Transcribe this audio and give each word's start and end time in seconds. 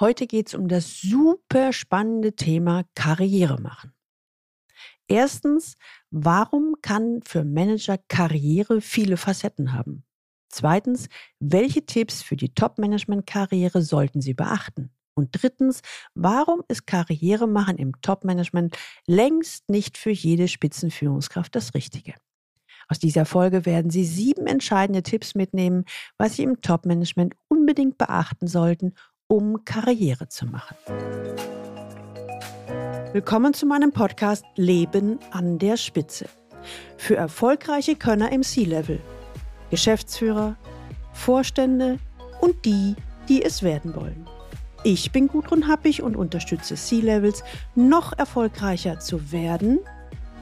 Heute 0.00 0.28
geht 0.28 0.46
es 0.46 0.54
um 0.54 0.68
das 0.68 1.00
super 1.00 1.72
spannende 1.72 2.36
Thema 2.36 2.84
Karriere 2.94 3.60
machen. 3.60 3.92
Erstens, 5.08 5.76
warum 6.10 6.76
kann 6.82 7.20
für 7.24 7.44
Manager 7.44 7.98
Karriere 8.06 8.80
viele 8.80 9.16
Facetten 9.16 9.72
haben? 9.72 10.04
Zweitens, 10.50 11.08
welche 11.40 11.84
Tipps 11.84 12.22
für 12.22 12.36
die 12.36 12.54
Top-Management-Karriere 12.54 13.82
sollten 13.82 14.20
Sie 14.20 14.34
beachten? 14.34 14.90
Und 15.14 15.30
drittens, 15.32 15.80
warum 16.14 16.62
ist 16.68 16.86
Karriere 16.86 17.48
machen 17.48 17.76
im 17.76 18.00
Top-Management 18.00 18.78
längst 19.06 19.68
nicht 19.68 19.98
für 19.98 20.10
jede 20.10 20.46
Spitzenführungskraft 20.46 21.56
das 21.56 21.74
Richtige? 21.74 22.14
Aus 22.86 22.98
dieser 22.98 23.26
Folge 23.26 23.66
werden 23.66 23.90
Sie 23.90 24.04
sieben 24.04 24.46
entscheidende 24.46 25.02
Tipps 25.02 25.34
mitnehmen, 25.34 25.84
was 26.16 26.36
Sie 26.36 26.44
im 26.44 26.60
Top-Management 26.62 27.34
unbedingt 27.48 27.98
beachten 27.98 28.46
sollten, 28.46 28.94
um 29.28 29.62
Karriere 29.64 30.26
zu 30.28 30.46
machen. 30.46 30.76
Willkommen 33.12 33.52
zu 33.52 33.66
meinem 33.66 33.92
Podcast 33.92 34.44
Leben 34.56 35.18
an 35.30 35.58
der 35.58 35.76
Spitze. 35.76 36.26
Für 36.96 37.16
erfolgreiche 37.16 37.94
Könner 37.94 38.32
im 38.32 38.42
C-Level, 38.42 39.00
Geschäftsführer, 39.70 40.56
Vorstände 41.12 41.98
und 42.40 42.64
die, 42.64 42.96
die 43.28 43.42
es 43.42 43.62
werden 43.62 43.94
wollen. 43.94 44.26
Ich 44.82 45.12
bin 45.12 45.28
Gudrun 45.28 45.68
Happig 45.68 46.02
und 46.02 46.16
unterstütze 46.16 46.74
C-Levels, 46.74 47.44
noch 47.74 48.16
erfolgreicher 48.16 48.98
zu 48.98 49.30
werden, 49.30 49.80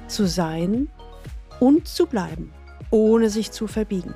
zu 0.06 0.26
sein 0.26 0.88
und 1.58 1.88
zu 1.88 2.06
bleiben, 2.06 2.52
ohne 2.90 3.30
sich 3.30 3.50
zu 3.50 3.66
verbiegen, 3.66 4.14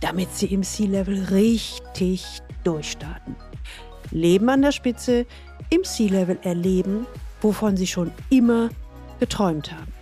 damit 0.00 0.30
sie 0.34 0.46
im 0.46 0.62
C-Level 0.62 1.24
richtig 1.30 2.42
durchstarten. 2.64 3.36
Leben 4.10 4.48
an 4.48 4.62
der 4.62 4.72
Spitze, 4.72 5.26
im 5.70 5.84
C-Level 5.84 6.38
erleben, 6.42 7.06
wovon 7.40 7.76
sie 7.76 7.86
schon 7.86 8.12
immer 8.30 8.70
geträumt 9.20 9.72
haben. 9.72 9.92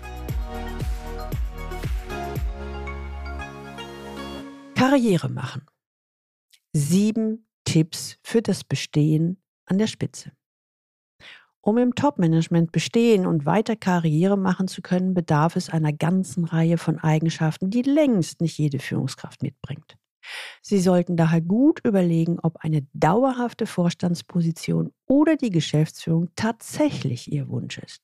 Karriere 4.74 5.28
machen. 5.28 5.66
Sieben 6.72 7.46
Tipps 7.64 8.18
für 8.22 8.42
das 8.42 8.64
Bestehen 8.64 9.40
an 9.66 9.78
der 9.78 9.86
Spitze. 9.86 10.32
Um 11.64 11.78
im 11.78 11.94
Top-Management 11.94 12.72
bestehen 12.72 13.24
und 13.24 13.46
weiter 13.46 13.76
Karriere 13.76 14.36
machen 14.36 14.66
zu 14.66 14.82
können, 14.82 15.14
bedarf 15.14 15.54
es 15.54 15.70
einer 15.70 15.92
ganzen 15.92 16.44
Reihe 16.44 16.76
von 16.76 16.98
Eigenschaften, 16.98 17.70
die 17.70 17.82
längst 17.82 18.40
nicht 18.40 18.58
jede 18.58 18.80
Führungskraft 18.80 19.42
mitbringt. 19.42 19.96
Sie 20.60 20.80
sollten 20.80 21.16
daher 21.16 21.40
gut 21.40 21.80
überlegen, 21.84 22.38
ob 22.42 22.56
eine 22.58 22.86
dauerhafte 22.92 23.66
Vorstandsposition 23.66 24.92
oder 25.06 25.36
die 25.36 25.50
Geschäftsführung 25.50 26.30
tatsächlich 26.36 27.30
Ihr 27.32 27.48
Wunsch 27.48 27.78
ist. 27.78 28.02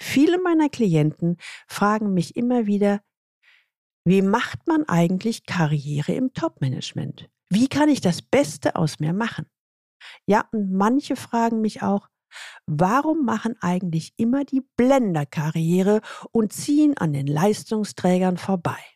Viele 0.00 0.40
meiner 0.40 0.68
Klienten 0.68 1.36
fragen 1.66 2.14
mich 2.14 2.36
immer 2.36 2.66
wieder, 2.66 3.00
wie 4.04 4.22
macht 4.22 4.66
man 4.66 4.84
eigentlich 4.86 5.46
Karriere 5.46 6.12
im 6.12 6.32
Top-Management? 6.34 7.30
Wie 7.48 7.68
kann 7.68 7.88
ich 7.88 8.00
das 8.00 8.20
Beste 8.20 8.76
aus 8.76 9.00
mir 9.00 9.12
machen? 9.12 9.46
Ja, 10.26 10.46
und 10.52 10.72
manche 10.72 11.16
fragen 11.16 11.60
mich 11.60 11.82
auch, 11.82 12.08
warum 12.66 13.24
machen 13.24 13.56
eigentlich 13.60 14.12
immer 14.16 14.44
die 14.44 14.62
Blender 14.76 15.24
Karriere 15.24 16.00
und 16.32 16.52
ziehen 16.52 16.96
an 16.98 17.12
den 17.12 17.26
Leistungsträgern 17.26 18.36
vorbei? 18.36 18.93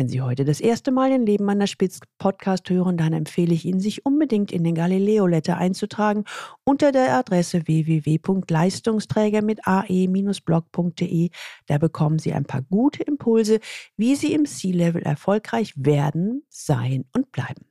Wenn 0.00 0.08
Sie 0.08 0.22
heute 0.22 0.46
das 0.46 0.62
erste 0.62 0.92
Mal 0.92 1.10
den 1.10 1.26
Leben 1.26 1.46
an 1.50 1.58
der 1.58 1.66
Spitz 1.66 2.00
Podcast 2.16 2.70
hören, 2.70 2.96
dann 2.96 3.12
empfehle 3.12 3.52
ich 3.52 3.66
Ihnen, 3.66 3.80
sich 3.80 4.06
unbedingt 4.06 4.50
in 4.50 4.64
den 4.64 4.74
Galileo 4.74 5.26
Letter 5.26 5.58
einzutragen 5.58 6.24
unter 6.64 6.90
der 6.90 7.18
Adresse 7.18 7.66
www.leistungsträger 7.66 9.42
mit 9.42 9.66
ae-blog.de. 9.66 11.28
Da 11.66 11.76
bekommen 11.76 12.18
Sie 12.18 12.32
ein 12.32 12.46
paar 12.46 12.62
gute 12.62 13.02
Impulse, 13.02 13.60
wie 13.98 14.14
Sie 14.16 14.32
im 14.32 14.46
C-Level 14.46 15.02
erfolgreich 15.02 15.74
werden, 15.76 16.46
sein 16.48 17.04
und 17.14 17.30
bleiben. 17.30 17.66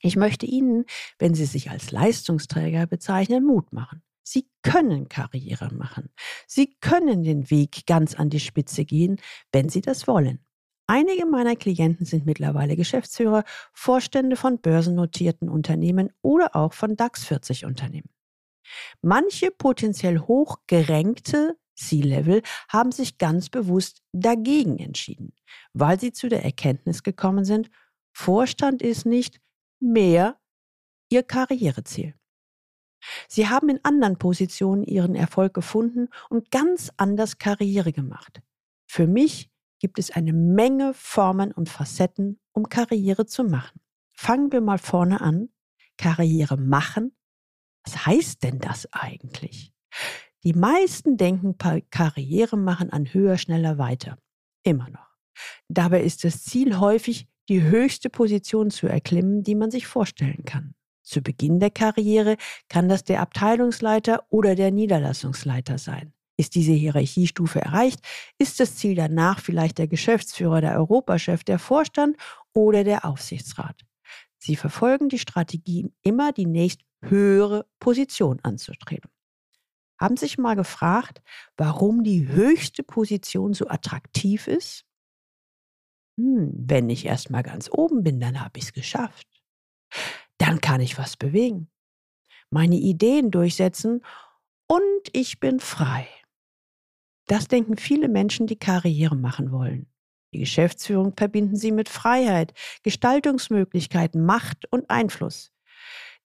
Ich 0.00 0.16
möchte 0.16 0.46
Ihnen, 0.46 0.84
wenn 1.20 1.34
Sie 1.34 1.44
sich 1.44 1.70
als 1.70 1.92
Leistungsträger 1.92 2.88
bezeichnen, 2.88 3.46
Mut 3.46 3.72
machen. 3.72 4.02
Sie 4.24 4.48
können 4.62 5.08
Karriere 5.08 5.72
machen. 5.72 6.10
Sie 6.48 6.74
können 6.80 7.22
den 7.22 7.52
Weg 7.52 7.86
ganz 7.86 8.16
an 8.16 8.30
die 8.30 8.40
Spitze 8.40 8.84
gehen, 8.84 9.20
wenn 9.52 9.68
Sie 9.68 9.80
das 9.80 10.08
wollen. 10.08 10.44
Einige 10.92 11.24
meiner 11.24 11.54
Klienten 11.54 12.04
sind 12.04 12.26
mittlerweile 12.26 12.74
Geschäftsführer, 12.74 13.44
Vorstände 13.72 14.34
von 14.34 14.58
börsennotierten 14.58 15.48
Unternehmen 15.48 16.10
oder 16.20 16.56
auch 16.56 16.72
von 16.72 16.96
DAX 16.96 17.24
40 17.26 17.64
Unternehmen. 17.64 18.10
Manche 19.00 19.52
potenziell 19.52 20.18
hochgerenkte 20.18 21.56
C-Level 21.76 22.42
haben 22.68 22.90
sich 22.90 23.18
ganz 23.18 23.50
bewusst 23.50 24.02
dagegen 24.10 24.80
entschieden, 24.80 25.32
weil 25.74 26.00
sie 26.00 26.10
zu 26.10 26.28
der 26.28 26.42
Erkenntnis 26.44 27.04
gekommen 27.04 27.44
sind, 27.44 27.70
Vorstand 28.12 28.82
ist 28.82 29.06
nicht 29.06 29.40
mehr 29.78 30.40
ihr 31.08 31.22
Karriereziel. 31.22 32.16
Sie 33.28 33.48
haben 33.48 33.68
in 33.68 33.78
anderen 33.84 34.18
Positionen 34.18 34.82
ihren 34.82 35.14
Erfolg 35.14 35.54
gefunden 35.54 36.08
und 36.30 36.50
ganz 36.50 36.90
anders 36.96 37.38
Karriere 37.38 37.92
gemacht. 37.92 38.42
Für 38.88 39.06
mich 39.06 39.50
gibt 39.80 39.98
es 39.98 40.10
eine 40.10 40.32
Menge 40.32 40.94
Formen 40.94 41.50
und 41.50 41.68
Facetten, 41.68 42.38
um 42.52 42.68
Karriere 42.68 43.26
zu 43.26 43.42
machen. 43.42 43.80
Fangen 44.12 44.52
wir 44.52 44.60
mal 44.60 44.78
vorne 44.78 45.20
an. 45.20 45.48
Karriere 45.96 46.56
machen. 46.56 47.16
Was 47.84 48.06
heißt 48.06 48.42
denn 48.42 48.58
das 48.58 48.90
eigentlich? 48.92 49.72
Die 50.44 50.52
meisten 50.52 51.16
denken 51.16 51.56
Karriere 51.90 52.56
machen 52.56 52.90
an 52.90 53.12
höher, 53.12 53.36
schneller, 53.36 53.78
weiter. 53.78 54.18
Immer 54.62 54.88
noch. 54.90 55.08
Dabei 55.68 56.02
ist 56.02 56.24
das 56.24 56.42
Ziel 56.44 56.78
häufig, 56.78 57.28
die 57.48 57.62
höchste 57.62 58.10
Position 58.10 58.70
zu 58.70 58.86
erklimmen, 58.86 59.42
die 59.42 59.54
man 59.54 59.70
sich 59.70 59.86
vorstellen 59.86 60.44
kann. 60.44 60.74
Zu 61.02 61.22
Beginn 61.22 61.58
der 61.58 61.70
Karriere 61.70 62.36
kann 62.68 62.88
das 62.88 63.04
der 63.04 63.20
Abteilungsleiter 63.20 64.24
oder 64.28 64.54
der 64.54 64.70
Niederlassungsleiter 64.70 65.78
sein. 65.78 66.12
Ist 66.40 66.54
diese 66.54 66.72
Hierarchiestufe 66.72 67.60
erreicht, 67.60 68.00
ist 68.38 68.60
das 68.60 68.76
Ziel 68.76 68.94
danach 68.94 69.40
vielleicht 69.40 69.76
der 69.76 69.88
Geschäftsführer, 69.88 70.62
der 70.62 70.78
Europachef, 70.78 71.44
der 71.44 71.58
Vorstand 71.58 72.16
oder 72.54 72.82
der 72.82 73.04
Aufsichtsrat. 73.04 73.84
Sie 74.38 74.56
verfolgen 74.56 75.10
die 75.10 75.18
Strategie, 75.18 75.92
immer 76.00 76.32
die 76.32 76.46
nächst 76.46 76.80
höhere 77.02 77.66
Position 77.78 78.40
anzustreben. 78.42 79.10
Haben 79.98 80.16
Sie 80.16 80.24
sich 80.24 80.38
mal 80.38 80.56
gefragt, 80.56 81.20
warum 81.58 82.04
die 82.04 82.26
höchste 82.26 82.82
Position 82.84 83.52
so 83.52 83.68
attraktiv 83.68 84.46
ist? 84.46 84.86
Hm, 86.16 86.52
wenn 86.54 86.88
ich 86.88 87.04
erst 87.04 87.28
mal 87.28 87.42
ganz 87.42 87.68
oben 87.70 88.02
bin, 88.02 88.18
dann 88.18 88.40
habe 88.40 88.58
ich 88.58 88.64
es 88.64 88.72
geschafft. 88.72 89.26
Dann 90.38 90.62
kann 90.62 90.80
ich 90.80 90.96
was 90.96 91.18
bewegen, 91.18 91.70
meine 92.48 92.76
Ideen 92.76 93.30
durchsetzen 93.30 94.02
und 94.68 95.02
ich 95.12 95.38
bin 95.38 95.60
frei. 95.60 96.08
Das 97.30 97.46
denken 97.46 97.76
viele 97.76 98.08
Menschen, 98.08 98.48
die 98.48 98.58
Karriere 98.58 99.14
machen 99.14 99.52
wollen. 99.52 99.86
Die 100.34 100.40
Geschäftsführung 100.40 101.14
verbinden 101.16 101.54
sie 101.54 101.70
mit 101.70 101.88
Freiheit, 101.88 102.52
Gestaltungsmöglichkeiten, 102.82 104.26
Macht 104.26 104.66
und 104.72 104.90
Einfluss. 104.90 105.52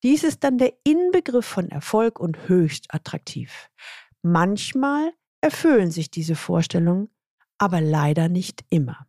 Dies 0.02 0.24
ist 0.24 0.44
dann 0.44 0.58
der 0.58 0.74
Inbegriff 0.84 1.46
von 1.46 1.70
Erfolg 1.70 2.20
und 2.20 2.50
höchst 2.50 2.92
attraktiv. 2.92 3.70
Manchmal 4.24 5.14
erfüllen 5.42 5.92
sich 5.92 6.10
diese 6.10 6.36
Vorstellungen, 6.36 7.10
aber 7.60 7.82
leider 7.82 8.28
nicht 8.28 8.66
immer. 8.72 9.06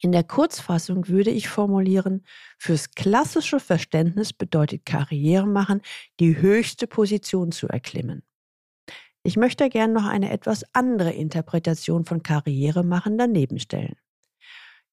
In 0.00 0.10
der 0.10 0.24
Kurzfassung 0.24 1.06
würde 1.06 1.30
ich 1.30 1.50
formulieren, 1.50 2.24
fürs 2.58 2.92
klassische 2.92 3.60
Verständnis 3.60 4.32
bedeutet 4.32 4.86
Karriere 4.86 5.46
machen, 5.46 5.82
die 6.18 6.38
höchste 6.38 6.86
Position 6.86 7.52
zu 7.52 7.68
erklimmen. 7.68 8.22
Ich 9.24 9.36
möchte 9.36 9.68
gern 9.68 9.92
noch 9.92 10.06
eine 10.06 10.30
etwas 10.30 10.64
andere 10.72 11.12
Interpretation 11.12 12.04
von 12.04 12.22
Karriere 12.22 12.82
machen 12.82 13.18
daneben 13.18 13.60
stellen. 13.60 13.96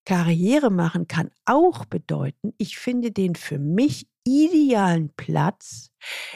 Karriere 0.05 0.69
machen 0.69 1.07
kann 1.07 1.31
auch 1.45 1.85
bedeuten, 1.85 2.53
ich 2.57 2.77
finde 2.77 3.11
den 3.11 3.35
für 3.35 3.59
mich 3.59 4.07
idealen 4.23 5.11
Platz, 5.15 5.91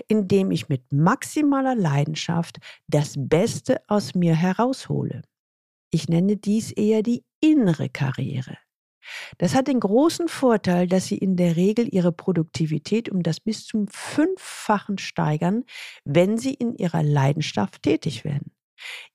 in 0.08 0.28
dem 0.28 0.52
ich 0.52 0.70
mit 0.70 0.92
maximaler 0.92 1.76
Leidenschaft 1.76 2.58
das 2.88 3.14
Beste 3.18 3.82
aus 3.88 4.16
mir 4.16 4.36
heraushole. 4.36 5.22
Ich 5.92 6.10
nenne 6.10 6.38
dies 6.38 6.72
eher 6.72 7.04
die 7.04 7.24
innere 7.40 7.90
Karriere. 7.90 8.58
Das 9.38 9.56
hat 9.56 9.68
den 9.68 9.80
großen 9.80 10.28
Vorteil, 10.28 10.88
dass 10.88 11.06
Sie 11.06 11.18
in 11.18 11.36
der 11.36 11.56
Regel 11.56 11.88
Ihre 11.94 12.12
Produktivität 12.12 13.10
um 13.10 13.24
das 13.24 13.40
bis 13.40 13.66
zum 13.66 13.88
Fünffachen 13.88 14.98
steigern, 14.98 15.64
wenn 16.06 16.38
Sie 16.38 16.54
in 16.54 16.76
Ihrer 16.76 17.04
Leidenschaft 17.04 17.84
tätig 17.84 18.24
werden. 18.24 18.52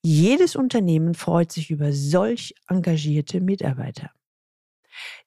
Jedes 0.03 0.57
Unternehmen 0.57 1.15
freut 1.15 1.53
sich 1.53 1.71
über 1.71 1.93
solch 1.93 2.55
engagierte 2.69 3.41
Mitarbeiter. 3.41 4.11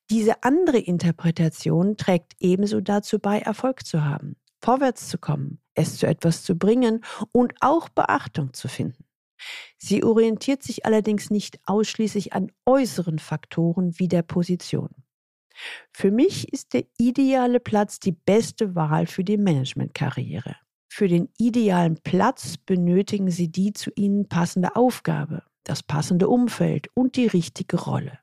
Diese 0.10 0.44
andere 0.44 0.80
Interpretation 0.80 1.96
trägt 1.96 2.34
ebenso 2.40 2.82
dazu 2.82 3.20
bei, 3.20 3.40
Erfolg 3.40 3.86
zu 3.86 4.04
haben. 4.04 4.36
vorwärts 4.64 5.08
zu 5.08 5.18
kommen, 5.18 5.60
es 5.74 5.98
zu 5.98 6.06
etwas 6.06 6.44
zu 6.44 6.56
bringen 6.56 7.04
und 7.32 7.54
auch 7.62 7.90
Beachtung 7.90 8.54
zu 8.54 8.68
finden. 8.68 9.06
Sie 9.78 10.04
orientiert 10.04 10.64
sich 10.64 10.86
allerdings 10.86 11.30
nicht 11.30 11.60
ausschließlich 11.66 12.34
an 12.34 12.52
äußeren 12.66 13.20
Faktoren 13.20 13.98
wie 14.00 14.08
der 14.08 14.24
Position. 14.24 14.90
Für 15.92 16.12
mich 16.12 16.52
ist 16.54 16.74
der 16.74 16.86
ideale 16.98 17.60
Platz 17.60 18.00
die 18.00 18.14
beste 18.14 18.76
Wahl 18.76 19.06
für 19.08 19.24
die 19.24 19.38
Managementkarriere. 19.38 20.56
Für 20.90 21.08
den 21.08 21.30
idealen 21.38 21.96
Platz 22.04 22.58
benötigen 22.58 23.32
Sie 23.32 23.50
die 23.50 23.74
zu 23.74 23.92
Ihnen 23.96 24.28
passende 24.28 24.76
Aufgabe, 24.76 25.44
das 25.64 25.84
passende 25.84 26.28
Umfeld 26.28 26.90
und 26.94 27.16
die 27.16 27.28
richtige 27.28 27.80
Rolle. 27.80 28.20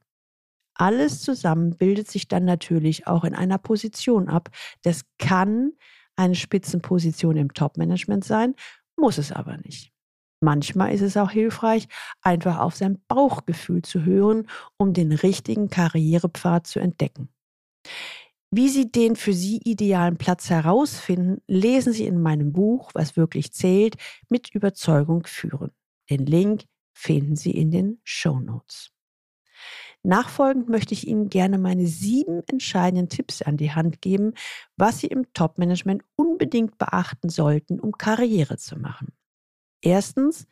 Alles 0.75 1.23
zusammen 1.23 1.77
bildet 1.77 2.11
sich 2.11 2.29
dann 2.29 2.45
natürlich 2.45 3.07
auch 3.07 3.25
in 3.25 3.35
einer 3.35 3.59
Position 3.59 4.29
ab. 4.29 4.51
Das 4.83 5.03
kann 5.19 5.73
eine 6.15 6.35
Spitzenposition 6.35 7.37
im 7.37 7.53
Top-Management 7.53 8.25
sein, 8.25 8.55
muss 8.97 9.19
es 9.19 9.33
aber 9.33 9.57
nicht. 9.57 9.93
Manchmal 10.41 10.93
ist 10.95 11.03
es 11.03 11.17
auch 11.17 11.31
hilfreich, 11.31 11.89
einfach 12.23 12.59
auf 12.59 12.77
sein 12.77 13.01
Bauchgefühl 13.09 13.83
zu 13.83 14.05
hören, 14.05 14.49
um 14.77 14.93
den 14.93 15.13
richtigen 15.13 15.69
Karrierepfad 15.69 16.67
zu 16.67 16.79
entdecken. 16.79 17.29
Wie 18.51 18.69
Sie 18.69 18.91
den 18.91 19.17
für 19.17 19.35
Sie 19.35 19.59
idealen 19.65 20.17
Platz 20.17 20.49
herausfinden, 20.49 21.43
lesen 21.49 21.93
Sie 21.93 22.07
in 22.07 22.23
meinem 22.23 22.53
Buch, 22.53 22.91
was 22.95 23.17
wirklich 23.17 23.53
zählt, 23.53 23.97
mit 24.31 24.55
Überzeugung 24.55 25.27
führen. 25.27 25.71
Den 26.09 26.25
Link 26.25 26.65
finden 26.95 27.37
Sie 27.37 27.51
in 27.51 27.71
den 27.71 28.01
Show 28.05 28.41
Notes. 28.41 28.91
Nachfolgend 30.03 30.69
möchte 30.69 30.95
ich 30.95 31.07
Ihnen 31.07 31.29
gerne 31.29 31.59
meine 31.59 31.87
sieben 31.87 32.43
entscheidenden 32.47 33.11
Tipps 33.11 33.43
an 33.43 33.57
die 33.57 33.73
Hand 33.73 34.01
geben, 34.01 34.33
was 34.77 35.01
Sie 35.01 35.09
im 35.09 35.31
Top-Management 35.35 36.05
unbedingt 36.17 36.79
beachten 36.79 37.29
sollten, 37.29 37.81
um 37.81 37.93
Karriere 37.93 38.57
zu 38.57 38.79
machen. 38.79 39.18
Erstens, 39.83 40.47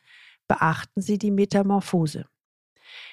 beachten 0.49 1.01
Sie 1.01 1.19
die 1.19 1.31
Metamorphose. 1.31 2.27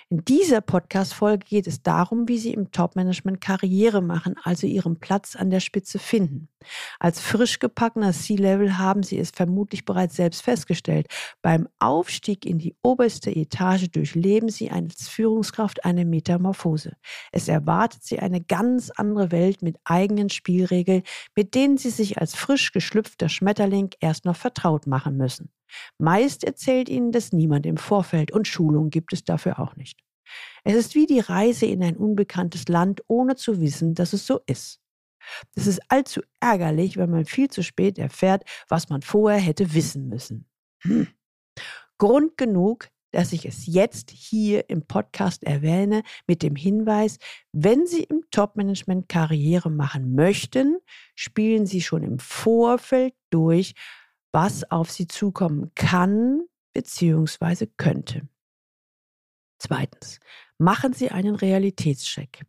In 0.10 0.24
dieser 0.26 0.62
Podcast-Folge 0.62 1.46
geht 1.46 1.66
es 1.66 1.82
darum, 1.82 2.28
wie 2.28 2.38
Sie 2.38 2.54
im 2.54 2.72
Top-Management 2.72 3.42
Karriere 3.42 4.02
machen, 4.02 4.36
also 4.44 4.68
Ihren 4.68 5.00
Platz 5.00 5.36
an 5.36 5.50
der 5.50 5.60
Spitze 5.60 5.98
finden. 5.98 6.50
Als 7.00 7.20
frisch 7.20 7.58
gebackener 7.58 8.14
C-Level 8.14 8.78
haben 8.78 9.02
Sie 9.02 9.18
es 9.18 9.32
vermutlich 9.32 9.86
bereits 9.86 10.16
selbst 10.16 10.44
festgestellt. 10.44 11.08
Beim 11.42 11.68
Aufstieg 11.80 12.46
in 12.46 12.60
die 12.60 12.76
oberste 12.84 13.32
Etage 13.36 13.90
durchleben 13.90 14.50
Sie 14.50 14.70
als 14.70 15.08
Führungskraft 15.08 15.84
eine 15.84 16.06
Metamorphose. 16.06 16.94
Es 17.32 17.48
erwartet 17.48 18.04
Sie 18.04 18.20
eine 18.20 18.42
ganz 18.42 18.92
andere 18.92 19.32
Welt 19.32 19.64
mit 19.64 19.78
eigenen 19.84 20.30
Spielregeln, 20.30 21.02
mit 21.36 21.56
denen 21.56 21.78
Sie 21.78 21.90
sich 21.90 22.20
als 22.20 22.36
frisch 22.36 22.72
geschlüpfter 22.72 23.30
Schmetterling 23.30 23.90
erst 24.00 24.26
noch 24.26 24.36
vertraut 24.36 24.86
machen 24.86 25.18
müssen. 25.18 25.50
Meist 25.98 26.44
erzählt 26.44 26.90
ihnen 26.90 27.12
das 27.12 27.32
niemand 27.32 27.66
im 27.66 27.78
Vorfeld 27.78 28.32
und 28.32 28.48
Schulung 28.48 28.90
gibt 28.90 29.14
es 29.14 29.24
dafür 29.24 29.60
auch 29.60 29.76
nicht. 29.76 30.00
Es 30.64 30.76
ist 30.76 30.96
wie 30.96 31.06
die 31.06 31.20
Reise 31.20 31.66
in 31.66 31.84
ein 31.84 31.98
unbekanntes 31.98 32.68
Land, 32.68 33.02
ohne 33.08 33.36
zu 33.36 33.60
wissen, 33.60 33.94
dass 33.94 34.14
es 34.14 34.26
so 34.26 34.40
ist. 34.46 34.80
Das 35.56 35.68
ist 35.68 35.82
allzu 35.90 36.22
ärgerlich, 36.40 36.98
wenn 36.98 37.10
man 37.10 37.26
viel 37.26 37.50
zu 37.50 37.64
spät 37.64 37.98
erfährt, 37.98 38.44
was 38.68 38.90
man 38.90 39.02
vorher 39.02 39.40
hätte 39.40 39.74
wissen 39.74 40.10
müssen. 40.10 40.48
Hm. 40.82 41.08
Grund 41.98 42.38
genug, 42.38 42.90
dass 43.12 43.32
ich 43.32 43.46
es 43.46 43.68
jetzt 43.68 44.10
hier 44.10 44.70
im 44.70 44.86
Podcast 44.86 45.44
erwähne, 45.44 46.02
mit 46.28 46.42
dem 46.42 46.56
Hinweis, 46.56 47.20
wenn 47.52 47.86
Sie 47.86 48.04
im 48.04 48.24
Top-Management 48.32 49.08
Karriere 49.08 49.70
machen 49.70 50.16
möchten, 50.16 50.78
spielen 51.16 51.68
Sie 51.68 51.82
schon 51.82 52.02
im 52.04 52.18
Vorfeld 52.18 53.14
durch, 53.30 53.76
was 54.34 54.70
auf 54.70 54.92
sie 54.92 55.08
zukommen 55.08 55.72
kann 55.76 56.42
bzw. 56.74 57.68
könnte. 57.78 58.28
Zweitens, 59.60 60.20
machen 60.58 60.92
Sie 60.92 61.10
einen 61.10 61.36
Realitätscheck. 61.36 62.46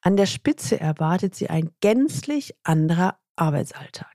An 0.00 0.16
der 0.16 0.26
Spitze 0.26 0.80
erwartet 0.80 1.36
Sie 1.36 1.48
ein 1.50 1.70
gänzlich 1.80 2.56
anderer 2.64 3.20
Arbeitsalltag. 3.36 4.14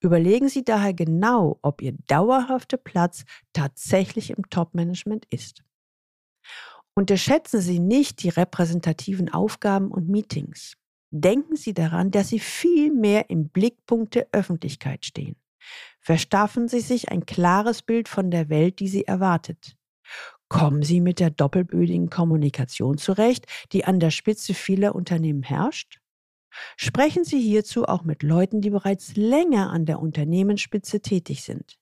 Überlegen 0.00 0.48
Sie 0.48 0.62
daher 0.62 0.94
genau, 0.94 1.58
ob 1.62 1.82
Ihr 1.82 1.94
dauerhafter 2.06 2.76
Platz 2.76 3.24
tatsächlich 3.52 4.30
im 4.30 4.48
Top-Management 4.48 5.26
ist. 5.30 5.64
Unterschätzen 6.94 7.60
Sie 7.60 7.78
nicht 7.78 8.22
die 8.22 8.28
repräsentativen 8.28 9.32
Aufgaben 9.32 9.90
und 9.90 10.08
Meetings. 10.08 10.76
Denken 11.10 11.56
Sie 11.56 11.74
daran, 11.74 12.10
dass 12.10 12.28
Sie 12.28 12.40
viel 12.40 12.92
mehr 12.92 13.30
im 13.30 13.48
Blickpunkt 13.48 14.14
der 14.14 14.28
Öffentlichkeit 14.32 15.04
stehen. 15.04 15.36
Verschaffen 16.00 16.68
Sie 16.68 16.80
sich 16.80 17.10
ein 17.10 17.26
klares 17.26 17.82
Bild 17.82 18.08
von 18.08 18.30
der 18.30 18.48
Welt, 18.48 18.80
die 18.80 18.88
Sie 18.88 19.04
erwartet. 19.04 19.76
Kommen 20.48 20.82
Sie 20.82 21.00
mit 21.00 21.20
der 21.20 21.30
doppelbödigen 21.30 22.10
Kommunikation 22.10 22.98
zurecht, 22.98 23.46
die 23.72 23.84
an 23.84 24.00
der 24.00 24.10
Spitze 24.10 24.54
vieler 24.54 24.94
Unternehmen 24.94 25.42
herrscht? 25.42 26.00
Sprechen 26.76 27.22
Sie 27.24 27.40
hierzu 27.40 27.84
auch 27.84 28.02
mit 28.02 28.22
Leuten, 28.22 28.60
die 28.60 28.70
bereits 28.70 29.14
länger 29.14 29.70
an 29.70 29.86
der 29.86 30.00
Unternehmensspitze 30.00 31.00
tätig 31.00 31.44
sind. 31.44 31.78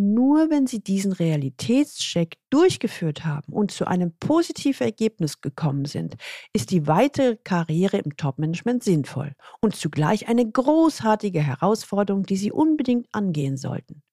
Nur 0.00 0.48
wenn 0.48 0.68
Sie 0.68 0.78
diesen 0.78 1.10
Realitätscheck 1.10 2.38
durchgeführt 2.50 3.24
haben 3.24 3.52
und 3.52 3.72
zu 3.72 3.84
einem 3.84 4.16
positiven 4.18 4.84
Ergebnis 4.84 5.40
gekommen 5.40 5.86
sind, 5.86 6.14
ist 6.52 6.70
die 6.70 6.86
weitere 6.86 7.36
Karriere 7.36 7.98
im 7.98 8.16
Topmanagement 8.16 8.84
sinnvoll 8.84 9.34
und 9.60 9.74
zugleich 9.74 10.28
eine 10.28 10.48
großartige 10.48 11.42
Herausforderung, 11.42 12.22
die 12.22 12.36
Sie 12.36 12.52
unbedingt 12.52 13.08
angehen 13.10 13.56
sollten. 13.56 14.04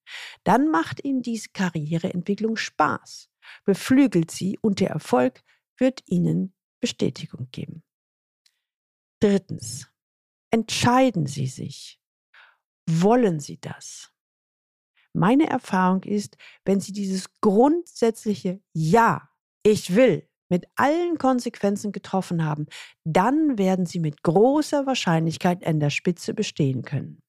Dann 0.42 0.72
macht 0.72 1.04
Ihnen 1.04 1.22
diese 1.22 1.50
Karriereentwicklung 1.50 2.56
Spaß, 2.56 3.30
beflügelt 3.64 4.32
Sie 4.32 4.58
und 4.60 4.80
der 4.80 4.90
Erfolg 4.90 5.40
wird 5.78 6.02
Ihnen 6.06 6.52
Bestätigung 6.80 7.48
geben. 7.52 7.84
Drittens. 9.20 9.88
Entscheiden 10.50 11.26
Sie 11.26 11.46
sich. 11.46 12.00
Wollen 12.88 13.38
Sie 13.38 13.60
das? 13.60 14.15
Meine 15.16 15.48
Erfahrung 15.48 16.02
ist, 16.02 16.36
wenn 16.66 16.78
Sie 16.78 16.92
dieses 16.92 17.26
grundsätzliche 17.40 18.60
Ja, 18.74 19.30
ich 19.62 19.96
will 19.96 20.28
mit 20.48 20.66
allen 20.76 21.16
Konsequenzen 21.16 21.90
getroffen 21.90 22.44
haben, 22.44 22.66
dann 23.04 23.58
werden 23.58 23.86
Sie 23.86 23.98
mit 23.98 24.22
großer 24.22 24.86
Wahrscheinlichkeit 24.86 25.66
an 25.66 25.80
der 25.80 25.90
Spitze 25.90 26.34
bestehen 26.34 26.82
können. 26.82 27.22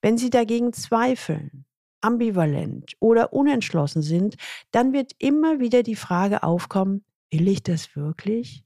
Wenn 0.00 0.16
Sie 0.16 0.30
dagegen 0.30 0.72
zweifeln, 0.72 1.66
ambivalent 2.00 2.96
oder 2.98 3.32
unentschlossen 3.34 4.00
sind, 4.00 4.36
dann 4.70 4.94
wird 4.94 5.12
immer 5.18 5.60
wieder 5.60 5.82
die 5.82 5.96
Frage 5.96 6.42
aufkommen, 6.42 7.04
will 7.30 7.46
ich 7.48 7.62
das 7.62 7.94
wirklich? 7.94 8.64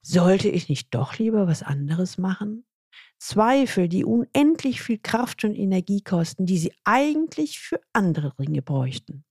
Sollte 0.00 0.48
ich 0.48 0.70
nicht 0.70 0.94
doch 0.94 1.18
lieber 1.18 1.46
was 1.46 1.62
anderes 1.62 2.16
machen? 2.16 2.64
Zweifel, 3.18 3.88
die 3.88 4.04
unendlich 4.04 4.80
viel 4.80 4.98
Kraft 4.98 5.44
und 5.44 5.54
Energie 5.54 6.00
kosten, 6.00 6.46
die 6.46 6.58
sie 6.58 6.72
eigentlich 6.84 7.58
für 7.58 7.80
andere 7.92 8.32
Dinge 8.38 8.62
bräuchten. 8.62 9.24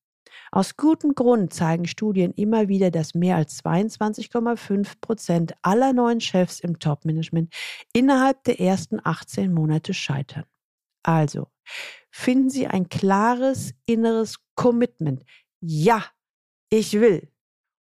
Aus 0.51 0.77
gutem 0.77 1.13
Grund 1.13 1.53
zeigen 1.53 1.87
Studien 1.87 2.31
immer 2.33 2.67
wieder, 2.67 2.91
dass 2.91 3.15
mehr 3.15 3.35
als 3.35 3.63
22,5 3.63 4.99
Prozent 5.01 5.53
aller 5.61 5.93
neuen 5.93 6.21
Chefs 6.21 6.59
im 6.59 6.79
Top-Management 6.79 7.53
innerhalb 7.93 8.43
der 8.43 8.59
ersten 8.59 8.99
18 9.03 9.53
Monate 9.53 9.93
scheitern. 9.93 10.45
Also, 11.03 11.47
finden 12.11 12.49
Sie 12.49 12.67
ein 12.67 12.89
klares 12.89 13.73
inneres 13.85 14.39
Commitment. 14.55 15.23
Ja, 15.59 16.05
ich 16.69 16.93
will. 16.93 17.31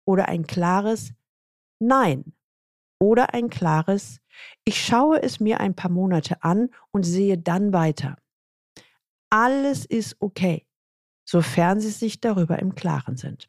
Oder 0.05 0.29
ein 0.29 0.47
klares 0.47 1.13
Nein. 1.81 2.35
Oder 3.05 3.35
ein 3.35 3.51
klares 3.51 4.21
ich 4.65 4.85
schaue 4.85 5.23
es 5.23 5.41
mir 5.41 5.61
ein 5.61 5.75
paar 5.75 5.91
Monate 5.91 6.43
an 6.43 6.71
und 6.91 7.05
sehe 7.05 7.39
dann 7.39 7.73
weiter. 7.73 8.17
Alles 9.31 9.85
ist 9.85 10.17
okay, 10.21 10.67
sofern 11.25 11.81
Sie 11.81 11.91
sich 11.91 12.21
darüber 12.21 12.59
im 12.59 12.75
Klaren 12.75 13.17
sind. 13.17 13.49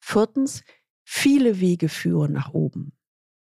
Viertens, 0.00 0.64
viele 1.04 1.60
Wege 1.60 1.88
führen 1.88 2.32
nach 2.32 2.52
oben. 2.52 2.92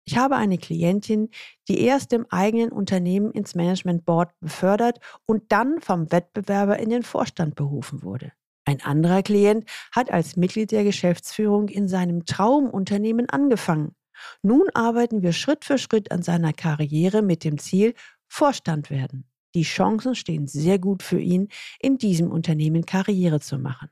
Ich 0.06 0.18
habe 0.18 0.38
eine 0.38 0.58
Klientin, 0.58 1.30
die 1.68 1.82
erst 1.82 2.14
im 2.14 2.26
eigenen 2.30 2.72
Unternehmen 2.72 3.32
ins 3.32 3.56
Management 3.56 4.06
Board 4.06 4.32
befördert 4.40 5.00
und 5.26 5.52
dann 5.52 5.82
vom 5.82 6.12
Wettbewerber 6.12 6.80
in 6.80 6.90
den 6.90 7.04
Vorstand 7.04 7.56
berufen 7.56 8.04
wurde. 8.04 8.32
Ein 8.64 8.82
anderer 8.82 9.22
Klient 9.22 9.66
hat 9.92 10.12
als 10.12 10.38
Mitglied 10.38 10.72
der 10.72 10.86
Geschäftsführung 10.86 11.68
in 11.68 11.90
seinem 11.90 12.26
Traumunternehmen 12.26 13.30
angefangen 13.30 13.96
nun 14.42 14.68
arbeiten 14.74 15.22
wir 15.22 15.34
Schritt 15.34 15.66
für 15.66 15.78
Schritt 15.78 16.12
an 16.12 16.22
seiner 16.22 16.54
Karriere 16.54 17.22
mit 17.22 17.44
dem 17.44 17.58
Ziel 17.58 17.94
Vorstand 18.28 18.90
werden. 18.90 19.26
Die 19.56 19.64
Chancen 19.64 20.16
stehen 20.16 20.48
sehr 20.48 20.80
gut 20.80 21.02
für 21.02 21.20
ihn, 21.20 21.48
in 21.80 21.98
diesem 21.98 22.32
Unternehmen 22.32 22.86
Karriere 22.86 23.40
zu 23.40 23.58
machen. 23.58 23.90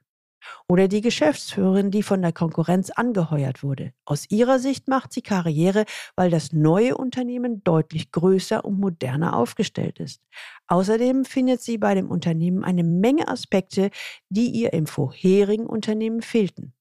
Oder 0.68 0.88
die 0.88 1.02
Geschäftsführerin, 1.02 1.92
die 1.92 2.04
von 2.04 2.22
der 2.22 2.32
Konkurrenz 2.32 2.90
angeheuert 2.92 3.64
wurde. 3.64 3.94
Aus 4.06 4.30
ihrer 4.30 4.60
Sicht 4.60 4.88
macht 4.88 5.12
sie 5.14 5.22
Karriere, 5.22 5.86
weil 6.16 6.30
das 6.30 6.54
neue 6.54 6.98
Unternehmen 6.98 7.64
deutlich 7.64 8.12
größer 8.12 8.64
und 8.64 8.80
moderner 8.80 9.36
aufgestellt 9.36 10.00
ist. 10.00 10.22
Außerdem 10.68 11.26
findet 11.26 11.62
sie 11.62 11.78
bei 11.78 11.96
dem 11.96 12.10
Unternehmen 12.10 12.64
eine 12.64 12.84
Menge 12.84 13.28
Aspekte, 13.28 13.90
die 14.30 14.50
ihr 14.50 14.74
im 14.74 14.86
vorherigen 14.86 15.66
Unternehmen 15.66 16.22
fehlten. 16.22 16.74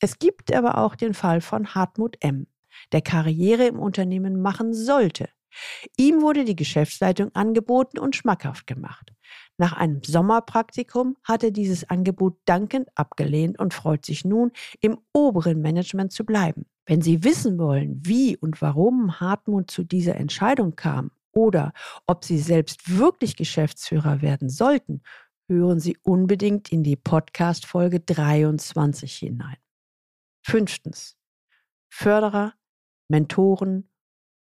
Es 0.00 0.18
gibt 0.18 0.52
aber 0.52 0.78
auch 0.78 0.94
den 0.94 1.14
Fall 1.14 1.40
von 1.40 1.74
Hartmut 1.74 2.16
M., 2.20 2.46
der 2.92 3.02
Karriere 3.02 3.66
im 3.66 3.78
Unternehmen 3.78 4.40
machen 4.40 4.72
sollte. 4.72 5.28
Ihm 5.96 6.22
wurde 6.22 6.44
die 6.44 6.56
Geschäftsleitung 6.56 7.34
angeboten 7.34 7.98
und 7.98 8.16
schmackhaft 8.16 8.66
gemacht. 8.66 9.12
Nach 9.58 9.72
einem 9.72 10.02
Sommerpraktikum 10.02 11.16
hat 11.24 11.44
er 11.44 11.50
dieses 11.50 11.88
Angebot 11.88 12.38
dankend 12.44 12.88
abgelehnt 12.94 13.58
und 13.58 13.74
freut 13.74 14.06
sich 14.06 14.24
nun, 14.24 14.52
im 14.80 14.98
oberen 15.12 15.60
Management 15.60 16.12
zu 16.12 16.24
bleiben. 16.24 16.66
Wenn 16.86 17.02
Sie 17.02 17.24
wissen 17.24 17.58
wollen, 17.58 18.00
wie 18.04 18.36
und 18.36 18.62
warum 18.62 19.20
Hartmut 19.20 19.70
zu 19.70 19.84
dieser 19.84 20.16
Entscheidung 20.16 20.76
kam 20.76 21.10
oder 21.32 21.72
ob 22.06 22.24
Sie 22.24 22.38
selbst 22.38 22.96
wirklich 22.98 23.36
Geschäftsführer 23.36 24.22
werden 24.22 24.48
sollten, 24.48 25.02
hören 25.48 25.80
Sie 25.80 25.96
unbedingt 26.02 26.72
in 26.72 26.82
die 26.82 26.96
Podcast-Folge 26.96 28.00
23 28.00 29.14
hinein. 29.14 29.56
Fünftens. 30.42 31.16
Förderer, 31.92 32.54
Mentoren 33.10 33.90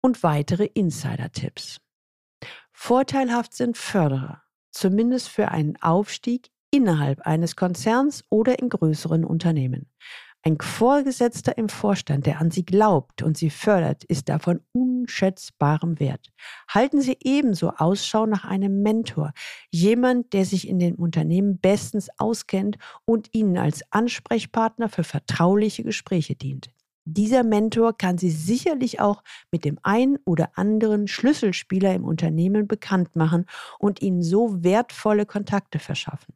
und 0.02 0.22
weitere 0.22 0.66
Insider-Tipps. 0.66 1.80
Vorteilhaft 2.72 3.54
sind 3.54 3.78
Förderer 3.78 4.42
zumindest 4.76 5.28
für 5.28 5.48
einen 5.48 5.76
Aufstieg 5.80 6.50
innerhalb 6.70 7.22
eines 7.22 7.56
Konzerns 7.56 8.24
oder 8.28 8.58
in 8.58 8.68
größeren 8.68 9.24
Unternehmen. 9.24 9.90
Ein 10.42 10.58
Vorgesetzter 10.60 11.58
im 11.58 11.68
Vorstand, 11.68 12.26
der 12.26 12.40
an 12.40 12.52
Sie 12.52 12.64
glaubt 12.64 13.22
und 13.22 13.36
Sie 13.36 13.50
fördert, 13.50 14.04
ist 14.04 14.28
davon 14.28 14.60
unschätzbarem 14.72 15.98
Wert. 15.98 16.30
Halten 16.68 17.00
Sie 17.00 17.16
ebenso 17.20 17.70
Ausschau 17.70 18.26
nach 18.26 18.44
einem 18.44 18.82
Mentor, 18.82 19.32
jemand, 19.70 20.32
der 20.34 20.44
sich 20.44 20.68
in 20.68 20.78
dem 20.78 20.96
Unternehmen 20.96 21.58
bestens 21.58 22.10
auskennt 22.18 22.78
und 23.04 23.34
Ihnen 23.34 23.58
als 23.58 23.82
Ansprechpartner 23.90 24.88
für 24.88 25.02
vertrauliche 25.02 25.82
Gespräche 25.82 26.36
dient. 26.36 26.70
Dieser 27.08 27.44
Mentor 27.44 27.96
kann 27.96 28.18
Sie 28.18 28.30
sicherlich 28.30 28.98
auch 28.98 29.22
mit 29.52 29.64
dem 29.64 29.78
einen 29.84 30.18
oder 30.24 30.50
anderen 30.58 31.06
Schlüsselspieler 31.06 31.94
im 31.94 32.04
Unternehmen 32.04 32.66
bekannt 32.66 33.14
machen 33.14 33.46
und 33.78 34.02
Ihnen 34.02 34.22
so 34.22 34.64
wertvolle 34.64 35.24
Kontakte 35.24 35.78
verschaffen. 35.78 36.34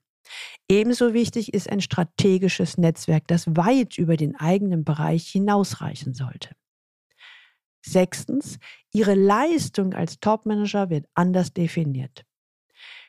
Ebenso 0.69 1.13
wichtig 1.13 1.53
ist 1.55 1.69
ein 1.69 1.81
strategisches 1.81 2.79
Netzwerk, 2.79 3.27
das 3.27 3.49
weit 3.57 3.99
über 3.99 4.17
den 4.17 4.37
eigenen 4.37 4.85
Bereich 4.85 5.27
hinausreichen 5.29 6.15
sollte. 6.15 6.51
Sechstens, 7.85 8.59
Ihre 8.93 9.15
Leistung 9.15 9.93
als 9.93 10.21
Topmanager 10.21 10.89
wird 10.89 11.07
anders 11.15 11.53
definiert. 11.53 12.25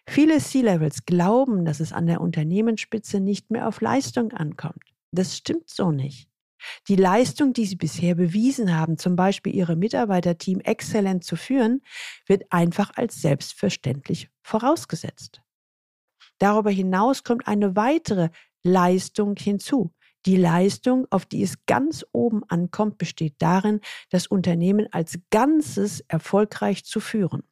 Viele 0.08 0.40
C-Levels 0.40 1.06
glauben, 1.06 1.64
dass 1.64 1.80
es 1.80 1.94
an 1.94 2.08
der 2.08 2.22
Unternehmensspitze 2.22 3.20
nicht 3.20 3.52
mehr 3.52 3.68
auf 3.68 3.82
Leistung 3.82 4.32
ankommt. 4.32 4.84
Das 5.12 5.38
stimmt 5.38 5.70
so 5.70 5.92
nicht. 5.92 6.31
Die 6.88 6.96
Leistung, 6.96 7.54
die 7.54 7.66
Sie 7.66 7.76
bisher 7.76 8.16
bewiesen 8.16 8.78
haben, 8.78 8.98
zum 8.98 9.16
Beispiel 9.16 9.56
Ihre 9.56 9.76
Mitarbeiterteam 9.76 10.60
exzellent 10.62 11.24
zu 11.24 11.36
führen, 11.36 11.82
wird 12.28 12.44
einfach 12.52 12.92
als 12.96 13.22
selbstverständlich 13.22 14.30
vorausgesetzt. 14.42 15.42
Darüber 16.38 16.72
hinaus 16.72 17.24
kommt 17.24 17.48
eine 17.48 17.76
weitere 17.76 18.30
Leistung 18.64 19.36
hinzu. 19.38 19.94
Die 20.26 20.38
Leistung, 20.38 21.08
auf 21.10 21.26
die 21.26 21.42
es 21.42 21.66
ganz 21.66 22.06
oben 22.12 22.44
ankommt, 22.48 22.98
besteht 22.98 23.36
darin, 23.40 23.82
das 24.10 24.28
Unternehmen 24.28 24.88
als 24.92 25.20
Ganzes 25.32 26.02
erfolgreich 26.08 26.86
zu 26.86 27.00
führen. 27.00 27.44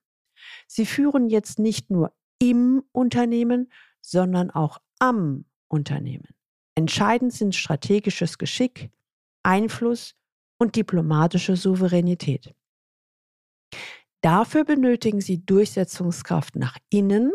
Sie 0.68 0.86
führen 0.86 1.30
jetzt 1.30 1.60
nicht 1.60 1.90
nur 1.90 2.14
im 2.40 2.84
Unternehmen, 2.92 3.72
sondern 4.02 4.52
auch 4.52 4.80
am 5.00 5.46
Unternehmen. 5.68 6.30
Entscheidend 6.76 7.34
sind 7.34 7.56
strategisches 7.56 8.38
Geschick, 8.38 8.92
Einfluss 9.44 10.16
und 10.58 10.76
diplomatische 10.76 11.56
Souveränität. 11.56 12.54
Dafür 14.22 14.66
benötigen 14.66 15.22
sie 15.22 15.46
Durchsetzungskraft 15.46 16.56
nach 16.56 16.78
innen, 16.90 17.32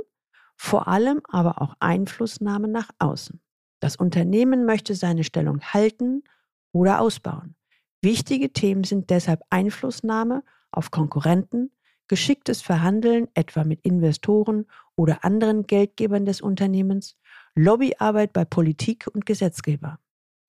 vor 0.57 0.87
allem 0.87 1.21
aber 1.29 1.63
auch 1.63 1.75
Einflussnahme 1.81 2.69
nach 2.69 2.91
außen. 2.99 3.41
Das 3.81 3.97
Unternehmen 3.97 4.67
möchte 4.67 4.95
seine 4.95 5.25
Stellung 5.25 5.61
halten 5.61 6.25
oder 6.73 7.01
ausbauen. 7.01 7.57
Wichtige 8.03 8.53
Themen 8.53 8.85
sind 8.85 9.09
deshalb 9.11 9.43
Einflussnahme 9.49 10.45
auf 10.71 10.91
Konkurrenten, 10.91 11.71
geschicktes 12.07 12.61
Verhandeln 12.61 13.29
etwa 13.35 13.65
mit 13.65 13.81
Investoren 13.83 14.67
oder 14.95 15.25
anderen 15.25 15.67
Geldgebern 15.67 16.27
des 16.27 16.43
Unternehmens, 16.43 17.17
Lobbyarbeit 17.55 18.33
bei 18.33 18.45
Politik 18.45 19.07
und 19.13 19.25
Gesetzgeber. 19.25 19.99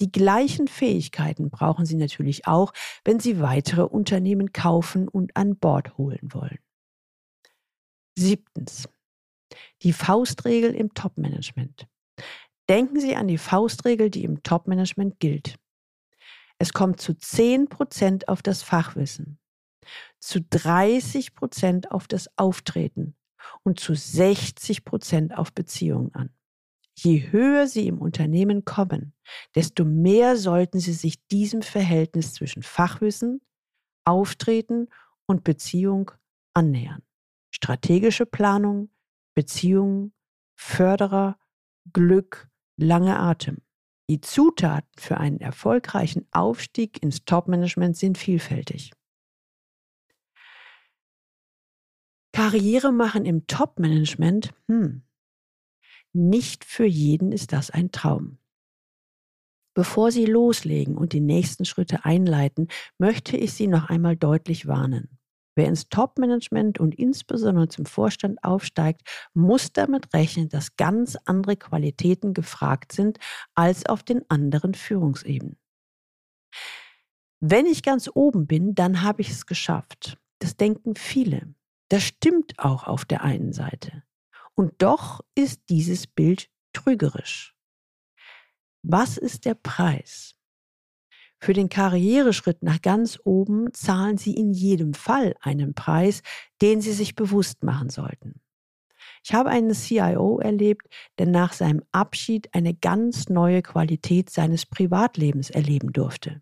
Die 0.02 0.12
gleichen 0.12 0.68
Fähigkeiten 0.68 1.50
brauchen 1.50 1.86
Sie 1.86 1.96
natürlich 1.96 2.48
auch, 2.48 2.74
wenn 3.04 3.20
Sie 3.20 3.40
weitere 3.40 3.84
Unternehmen 3.84 4.52
kaufen 4.52 5.08
und 5.08 5.36
an 5.38 5.58
Bord 5.58 5.98
holen 5.98 6.34
wollen. 6.34 6.60
Siebtens. 8.18 8.90
Die 9.84 9.94
Faustregel 9.94 10.74
im 10.74 10.94
Topmanagement. 10.94 11.88
Denken 12.68 13.00
Sie 13.00 13.16
an 13.16 13.28
die 13.28 13.38
Faustregel, 13.38 14.10
die 14.10 14.24
im 14.24 14.42
Topmanagement 14.44 15.20
gilt. 15.20 15.58
Es 16.58 16.74
kommt 16.74 17.00
zu 17.00 17.12
10% 17.12 18.28
auf 18.28 18.42
das 18.42 18.64
Fachwissen, 18.64 19.40
zu 20.20 20.40
30% 20.40 21.90
auf 21.90 22.08
das 22.08 22.30
Auftreten 22.38 23.16
und 23.64 23.80
zu 23.80 23.94
60% 23.94 25.34
auf 25.34 25.54
Beziehungen 25.54 26.14
an. 26.16 26.30
Je 26.98 27.32
höher 27.32 27.68
Sie 27.68 27.88
im 27.88 28.00
Unternehmen 28.00 28.64
kommen, 28.64 29.14
desto 29.54 29.84
mehr 29.84 30.38
sollten 30.38 30.80
Sie 30.80 30.94
sich 30.94 31.28
diesem 31.28 31.62
Verhältnis 31.62 32.34
zwischen 32.34 32.64
Fachwissen, 32.64 33.42
Auftreten 34.06 34.88
und 35.25 35.44
Beziehung 35.44 36.12
annähern. 36.54 37.04
Strategische 37.52 38.25
Planung, 38.25 38.90
Beziehungen, 39.34 40.14
Förderer, 40.56 41.38
Glück, 41.92 42.50
lange 42.78 43.20
Atem. 43.20 43.58
Die 44.10 44.22
Zutaten 44.22 44.92
für 44.98 45.18
einen 45.18 45.40
erfolgreichen 45.40 46.28
Aufstieg 46.32 47.02
ins 47.02 47.25
Topmanagement 47.25 47.98
sind 47.98 48.18
vielfältig. 48.18 48.92
Karriere 52.34 52.92
machen 52.92 53.25
im 53.25 53.48
Topmanagement, 53.48 54.54
hm, 54.68 55.04
nicht 56.16 56.66
für 56.66 56.86
jeden 56.86 57.32
ist 57.32 57.54
das 57.54 57.70
ein 57.70 57.92
Traum. 57.92 58.38
Bevor 59.76 60.12
Sie 60.12 60.26
loslegen 60.26 60.98
und 60.98 61.12
die 61.12 61.22
nächsten 61.22 61.66
Schritte 61.66 62.06
einleiten, 62.06 62.70
möchte 62.98 63.36
ich 63.36 63.54
Sie 63.54 63.68
noch 63.68 63.90
einmal 63.90 64.16
deutlich 64.16 64.68
warnen. 64.68 65.20
Wer 65.56 65.68
ins 65.68 65.90
Top-Management 65.90 66.80
und 66.80 66.96
insbesondere 66.96 67.68
zum 67.68 67.86
Vorstand 67.86 68.44
aufsteigt, 68.44 69.02
muss 69.34 69.72
damit 69.72 70.14
rechnen, 70.14 70.50
dass 70.50 70.76
ganz 70.76 71.18
andere 71.26 71.56
Qualitäten 71.56 72.34
gefragt 72.34 72.92
sind 72.92 73.20
als 73.54 73.86
auf 73.86 74.04
den 74.04 74.30
anderen 74.30 74.74
Führungsebenen. 74.74 75.58
Wenn 77.42 77.66
ich 77.66 77.84
ganz 77.84 78.10
oben 78.14 78.48
bin, 78.48 78.76
dann 78.76 79.02
habe 79.02 79.22
ich 79.22 79.30
es 79.30 79.46
geschafft. 79.46 80.18
Das 80.40 80.58
denken 80.58 80.96
viele. 80.96 81.54
Das 81.90 82.04
stimmt 82.04 82.60
auch 82.60 82.88
auf 82.88 83.06
der 83.06 83.24
einen 83.24 83.54
Seite. 83.54 84.04
Und 84.56 84.82
doch 84.82 85.22
ist 85.36 85.70
dieses 85.70 86.08
Bild 86.08 86.50
trügerisch. 86.74 87.54
Was 88.84 89.18
ist 89.18 89.46
der 89.46 89.56
Preis? 89.56 90.36
Für 91.40 91.54
den 91.54 91.70
Karriereschritt 91.70 92.64
nach 92.64 92.82
ganz 92.82 93.20
oben 93.24 93.74
zahlen 93.74 94.18
Sie 94.18 94.34
in 94.34 94.52
jedem 94.52 94.94
Fall 94.94 95.36
einen 95.42 95.74
Preis, 95.74 96.24
den 96.62 96.82
Sie 96.82 96.94
sich 96.94 97.16
bewusst 97.16 97.64
machen 97.64 97.90
sollten. 97.90 98.42
Ich 99.24 99.34
habe 99.34 99.50
einen 99.50 99.74
CIO 99.74 100.40
erlebt, 100.40 100.88
der 101.18 101.26
nach 101.26 101.54
seinem 101.54 101.84
Abschied 101.92 102.54
eine 102.54 102.74
ganz 102.74 103.28
neue 103.28 103.62
Qualität 103.62 104.30
seines 104.30 104.66
Privatlebens 104.66 105.50
erleben 105.50 105.92
durfte. 105.92 106.42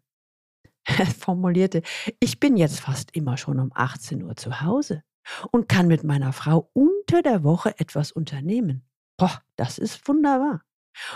Er 0.85 1.05
formulierte, 1.05 1.81
ich 2.19 2.39
bin 2.41 2.57
jetzt 2.57 2.81
fast 2.81 3.15
immer 3.15 3.37
schon 3.37 3.59
um 3.59 3.71
18 3.73 4.21
Uhr 4.21 4.35
zu 4.35 4.61
Hause 4.61 5.03
und 5.51 5.69
kann 5.69 5.87
mit 5.87 6.03
meiner 6.03 6.33
Frau 6.33 6.69
unter 6.73 7.21
der 7.21 7.43
Woche 7.43 7.79
etwas 7.79 8.11
unternehmen. 8.11 8.85
Boah, 9.17 9.41
das 9.55 9.77
ist 9.77 10.07
wunderbar. 10.07 10.63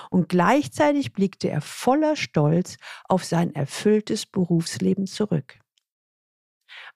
Und 0.09 0.29
gleichzeitig 0.29 1.13
blickte 1.13 1.49
er 1.49 1.61
voller 1.61 2.15
Stolz 2.15 2.77
auf 3.07 3.23
sein 3.23 3.53
erfülltes 3.53 4.25
Berufsleben 4.25 5.05
zurück. 5.05 5.59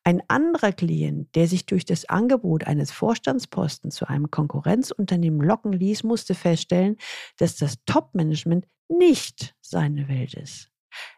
Ein 0.03 0.23
anderer 0.27 0.71
Klient, 0.71 1.35
der 1.35 1.47
sich 1.47 1.65
durch 1.65 1.85
das 1.85 2.05
Angebot 2.05 2.65
eines 2.65 2.91
Vorstandsposten 2.91 3.91
zu 3.91 4.07
einem 4.07 4.31
Konkurrenzunternehmen 4.31 5.41
locken 5.41 5.73
ließ, 5.73 6.03
musste 6.03 6.33
feststellen, 6.33 6.97
dass 7.37 7.55
das 7.55 7.83
Topmanagement 7.85 8.67
nicht 8.89 9.55
seine 9.61 10.07
Welt 10.07 10.33
ist. 10.33 10.70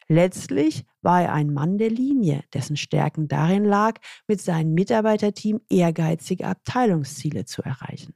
Letztlich 0.07 0.85
war 1.01 1.23
er 1.23 1.33
ein 1.33 1.53
Mann 1.53 1.77
der 1.77 1.89
Linie, 1.89 2.43
dessen 2.53 2.77
Stärken 2.77 3.27
darin 3.27 3.65
lag, 3.65 3.99
mit 4.27 4.41
seinem 4.41 4.73
Mitarbeiterteam 4.73 5.61
ehrgeizige 5.69 6.47
Abteilungsziele 6.47 7.45
zu 7.45 7.61
erreichen. 7.61 8.13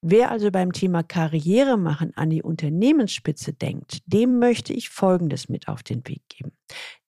Wer 0.00 0.30
also 0.30 0.52
beim 0.52 0.72
Thema 0.72 1.02
Karriere 1.02 1.76
machen 1.76 2.16
an 2.16 2.30
die 2.30 2.42
Unternehmensspitze 2.42 3.52
denkt, 3.52 3.98
dem 4.06 4.38
möchte 4.38 4.72
ich 4.72 4.90
Folgendes 4.90 5.48
mit 5.48 5.66
auf 5.66 5.82
den 5.82 6.06
Weg 6.06 6.22
geben. 6.28 6.52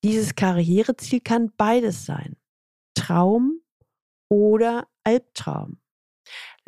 Dieses 0.03 0.35
Karriereziel 0.35 1.21
kann 1.21 1.53
beides 1.57 2.05
sein. 2.05 2.37
Traum 2.95 3.61
oder 4.29 4.89
Albtraum. 5.05 5.81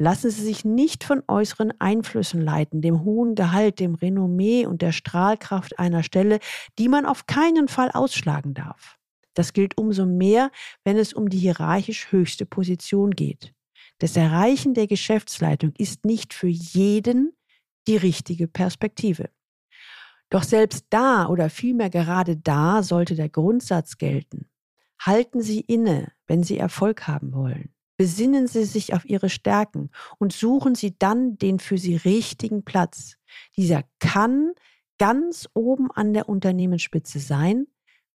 Lassen 0.02 0.32
Sie 0.32 0.42
sich 0.42 0.64
nicht 0.64 1.04
von 1.04 1.22
äußeren 1.28 1.80
Einflüssen 1.80 2.40
leiten, 2.40 2.82
dem 2.82 3.04
hohen 3.04 3.36
Gehalt, 3.36 3.78
dem 3.78 3.94
Renommee 3.94 4.66
und 4.66 4.82
der 4.82 4.90
Strahlkraft 4.90 5.78
einer 5.78 6.02
Stelle, 6.02 6.40
die 6.76 6.88
man 6.88 7.06
auf 7.06 7.26
keinen 7.26 7.68
Fall 7.68 7.88
ausschlagen 7.92 8.52
darf. 8.52 8.98
Das 9.34 9.52
gilt 9.52 9.78
umso 9.78 10.04
mehr, 10.04 10.50
wenn 10.82 10.96
es 10.98 11.12
um 11.12 11.28
die 11.28 11.38
hierarchisch 11.38 12.10
höchste 12.10 12.46
Position 12.46 13.12
geht. 13.12 13.54
Das 13.98 14.16
Erreichen 14.16 14.74
der 14.74 14.88
Geschäftsleitung 14.88 15.72
ist 15.78 16.04
nicht 16.04 16.34
für 16.34 16.48
jeden 16.48 17.36
die 17.86 17.96
richtige 17.96 18.48
Perspektive. 18.48 19.30
Doch 20.30 20.42
selbst 20.42 20.86
da 20.90 21.28
oder 21.28 21.48
vielmehr 21.48 21.90
gerade 21.90 22.36
da 22.36 22.82
sollte 22.82 23.14
der 23.14 23.28
Grundsatz 23.28 23.98
gelten. 23.98 24.50
Halten 25.00 25.42
Sie 25.42 25.60
inne, 25.60 26.10
wenn 26.26 26.42
Sie 26.42 26.58
Erfolg 26.58 27.06
haben 27.06 27.32
wollen. 27.32 27.72
Besinnen 28.02 28.48
Sie 28.48 28.64
sich 28.64 28.94
auf 28.94 29.04
Ihre 29.04 29.30
Stärken 29.30 29.88
und 30.18 30.32
suchen 30.32 30.74
Sie 30.74 30.98
dann 30.98 31.38
den 31.38 31.60
für 31.60 31.78
Sie 31.78 31.94
richtigen 31.94 32.64
Platz. 32.64 33.16
Dieser 33.56 33.84
kann 34.00 34.54
ganz 34.98 35.48
oben 35.54 35.88
an 35.92 36.12
der 36.12 36.28
Unternehmensspitze 36.28 37.20
sein, 37.20 37.68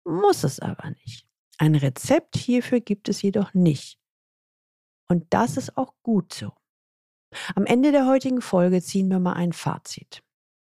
muss 0.05 0.45
es 0.45 0.61
aber 0.61 0.91
nicht. 0.91 1.27
Ein 1.57 1.75
Rezept 1.75 2.37
hierfür 2.37 2.79
gibt 2.79 3.09
es 3.09 3.21
jedoch 3.21 3.53
nicht. 3.53 3.99
Und 5.09 5.25
das 5.31 5.57
ist 5.57 5.75
auch 5.75 5.93
gut 6.01 6.33
so. 6.33 6.53
Am 7.53 7.65
Ende 7.65 7.91
der 7.91 8.07
heutigen 8.07 8.39
Folge 8.39 8.81
ziehen 8.81 9.09
wir 9.09 9.19
mal 9.19 9.33
ein 9.33 9.51
Fazit. 9.51 10.23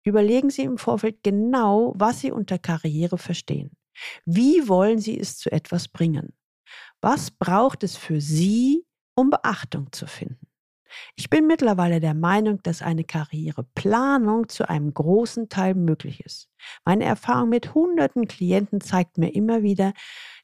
Überlegen 0.04 0.49
Sie 0.49 0.62
im 0.62 0.78
Vorfeld 0.78 1.23
genau, 1.23 1.92
was 1.97 2.21
Sie 2.21 2.33
unter 2.33 2.59
Karriere 2.59 3.19
verstehen. 3.19 3.76
Wie 4.25 4.69
wollen 4.69 5.00
Sie 5.00 5.21
es 5.21 5.37
zu 5.37 5.52
etwas 5.52 5.88
bringen? 5.88 6.33
Was 7.02 7.31
braucht 7.31 7.85
es 7.85 7.99
für 7.99 8.19
Sie, 8.23 8.87
um 9.14 9.31
Beachtung 9.31 9.92
zu 9.92 10.07
finden? 10.07 10.47
Ich 11.16 11.31
bin 11.31 11.47
mittlerweile 11.47 12.00
der 12.00 12.14
Meinung, 12.14 12.62
dass 12.62 12.83
eine 12.83 13.04
Karriereplanung 13.04 14.49
zu 14.49 14.69
einem 14.69 14.92
großen 14.92 15.49
Teil 15.49 15.75
möglich 15.75 16.21
ist. 16.25 16.49
Meine 16.85 17.04
Erfahrung 17.04 17.49
mit 17.49 17.75
hunderten 17.75 18.28
Klienten 18.28 18.81
zeigt 18.81 19.19
mir 19.19 19.35
immer 19.35 19.62
wieder, 19.62 19.92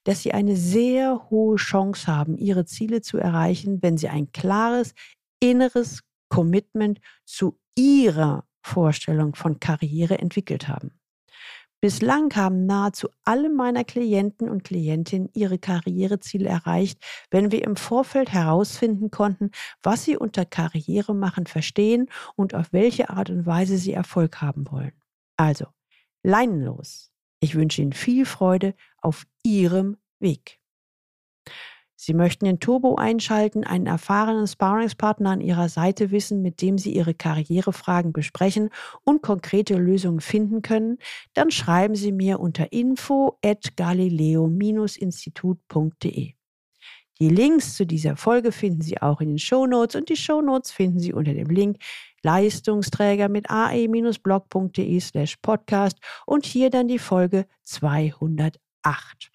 dass 0.05 0.23
sie 0.23 0.33
eine 0.33 0.57
sehr 0.57 1.29
hohe 1.31 1.57
Chance 1.57 2.07
haben, 2.07 2.37
ihre 2.39 2.65
Ziele 2.65 3.03
zu 3.03 3.19
erreichen, 3.19 3.83
wenn 3.83 3.99
sie 3.99 4.09
ein 4.09 4.33
klares 4.33 4.95
inneres 5.41 6.03
Commitment 6.29 7.01
zu 7.25 7.59
ihrer 7.77 8.45
Vorstellung 8.63 9.35
von 9.35 9.61
Karriere 9.61 10.19
entwickelt 10.19 10.69
haben. 10.69 10.98
Bislang 11.81 12.35
haben 12.35 12.67
nahezu 12.67 13.09
alle 13.23 13.49
meiner 13.49 13.85
Klienten 13.85 14.49
und 14.49 14.65
Klientinnen 14.65 15.31
ihre 15.33 15.61
Karriereziele 15.61 16.49
erreicht, 16.49 17.01
wenn 17.31 17.53
wir 17.53 17.63
im 17.63 17.77
Vorfeld 17.77 18.33
herausfinden 18.33 19.13
konnten, 19.13 19.53
was 19.81 20.05
sie 20.05 20.17
unter 20.17 20.45
Karriere 20.45 21.15
machen 21.15 21.47
verstehen 21.47 22.11
und 22.35 22.53
auf 22.53 22.73
welche 22.73 23.11
Art 23.11 23.31
und 23.31 23.47
Weise 23.47 23.79
sie 23.79 23.93
Erfolg 23.93 24.41
haben 24.41 24.69
wollen. 24.73 24.93
Also, 25.37 25.67
leinenlos. 26.25 27.13
Ich 27.39 27.55
wünsche 27.55 27.83
Ihnen 27.83 27.93
viel 27.93 28.27
Freude 28.27 28.75
auf 29.01 29.25
Ihrem 29.45 29.99
Weg. 30.19 30.59
Sie 32.01 32.15
möchten 32.15 32.45
den 32.45 32.61
Turbo 32.61 32.95
einschalten, 32.95 33.65
einen 33.65 33.89
erfahrenen 33.89 34.47
Sparringspartner 34.47 35.31
an 35.31 35.41
Ihrer 35.41 35.69
Seite 35.69 36.13
wissen, 36.13 36.43
mit 36.43 36.63
dem 36.63 36.79
Sie 36.79 36.95
Ihre 36.95 37.13
Karrierefragen 37.13 38.13
besprechen 38.13 38.71
und 39.03 39.21
konkrete 39.21 39.75
Lösungen 39.75 40.21
finden 40.21 40.63
können, 40.63 40.99
dann 41.35 41.51
schreiben 41.51 41.97
Sie 41.97 42.13
mir 42.13 42.39
unter 42.39 42.71
info 42.71 43.37
at 43.45 43.77
galileo-institut.de. 43.77 46.35
Die 47.21 47.29
Links 47.29 47.75
zu 47.75 47.85
dieser 47.85 48.17
Folge 48.17 48.53
finden 48.53 48.83
Sie 48.83 49.03
auch 49.03 49.21
in 49.21 49.31
den 49.31 49.41
Shownotes 49.41 49.97
und 49.97 50.09
die 50.09 50.17
Shownotes 50.17 50.71
finden 50.71 51.01
Sie 51.01 51.13
unter 51.13 51.35
dem 51.35 51.49
Link 51.49 51.79
Leistungsträger 52.23 53.29
mit 53.29 53.51
ae-blog.de 53.51 55.01
slash 55.01 55.37
podcast 55.39 55.99
und 56.27 56.47
hier 56.47 56.71
dann 56.71 56.87
die 56.87 57.01
Folge 57.01 57.47
208. 57.65 59.33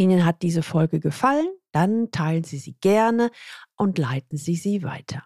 Ihnen 0.00 0.24
hat 0.24 0.40
diese 0.40 0.62
Folge 0.62 0.98
gefallen, 0.98 1.48
dann 1.72 2.10
teilen 2.10 2.42
Sie 2.42 2.56
sie 2.56 2.74
gerne 2.80 3.30
und 3.76 3.98
leiten 3.98 4.38
Sie 4.38 4.56
sie 4.56 4.82
weiter. 4.82 5.24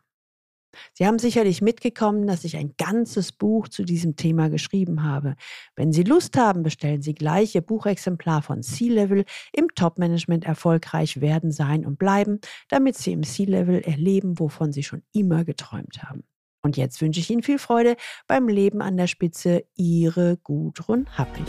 Sie 0.92 1.06
haben 1.06 1.20
sicherlich 1.20 1.62
mitgekommen, 1.62 2.26
dass 2.26 2.42
ich 2.42 2.56
ein 2.56 2.74
ganzes 2.76 3.30
Buch 3.30 3.68
zu 3.68 3.84
diesem 3.84 4.16
Thema 4.16 4.50
geschrieben 4.50 5.04
habe. 5.04 5.36
Wenn 5.76 5.92
Sie 5.92 6.02
Lust 6.02 6.36
haben, 6.36 6.64
bestellen 6.64 7.02
Sie 7.02 7.14
gleich 7.14 7.54
Ihr 7.54 7.60
Buchexemplar 7.60 8.42
von 8.42 8.64
C-Level 8.64 9.24
im 9.52 9.68
Top-Management 9.76 10.44
erfolgreich 10.44 11.20
werden, 11.20 11.52
sein 11.52 11.86
und 11.86 11.96
bleiben, 11.96 12.40
damit 12.68 12.98
Sie 12.98 13.12
im 13.12 13.22
C-Level 13.22 13.80
erleben, 13.82 14.40
wovon 14.40 14.72
Sie 14.72 14.82
schon 14.82 15.04
immer 15.12 15.44
geträumt 15.44 16.02
haben. 16.02 16.24
Und 16.62 16.76
jetzt 16.76 17.00
wünsche 17.00 17.20
ich 17.20 17.30
Ihnen 17.30 17.44
viel 17.44 17.60
Freude 17.60 17.94
beim 18.26 18.48
Leben 18.48 18.82
an 18.82 18.96
der 18.96 19.06
Spitze. 19.06 19.64
Ihre 19.76 20.36
Gudrun 20.38 21.06
Happig. 21.16 21.46